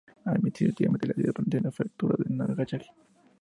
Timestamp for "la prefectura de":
1.69-2.33